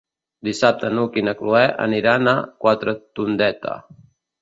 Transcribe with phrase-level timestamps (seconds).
[0.47, 3.81] Dissabte n'Hug i na Cloè aniran a Quatretondeta.